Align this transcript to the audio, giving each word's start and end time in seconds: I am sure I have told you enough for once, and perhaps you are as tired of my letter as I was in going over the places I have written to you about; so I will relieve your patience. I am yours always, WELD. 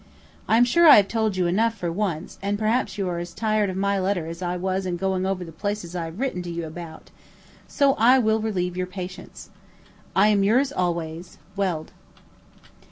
I 0.47 0.57
am 0.57 0.65
sure 0.65 0.87
I 0.87 0.95
have 0.95 1.07
told 1.07 1.37
you 1.37 1.45
enough 1.45 1.75
for 1.77 1.91
once, 1.91 2.39
and 2.41 2.57
perhaps 2.57 2.97
you 2.97 3.07
are 3.07 3.19
as 3.19 3.35
tired 3.35 3.69
of 3.69 3.77
my 3.77 3.99
letter 3.99 4.25
as 4.25 4.41
I 4.41 4.57
was 4.57 4.87
in 4.87 4.97
going 4.97 5.27
over 5.27 5.45
the 5.45 5.51
places 5.51 5.95
I 5.95 6.05
have 6.05 6.19
written 6.19 6.41
to 6.41 6.49
you 6.49 6.65
about; 6.65 7.11
so 7.67 7.93
I 7.99 8.17
will 8.17 8.39
relieve 8.41 8.75
your 8.75 8.87
patience. 8.87 9.51
I 10.15 10.29
am 10.29 10.43
yours 10.43 10.71
always, 10.71 11.37
WELD. 11.55 11.91